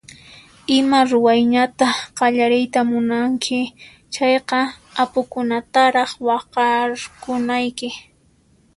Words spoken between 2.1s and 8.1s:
qallariyta munanki chayqa apukunataraq waqharkunayki.